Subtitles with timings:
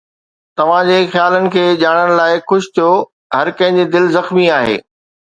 [0.57, 2.87] توهان جي خيالن کي ڄاڻڻ لاء خوش ٿيو.
[3.35, 4.79] هر ڪنهن جي دل زخمي آهي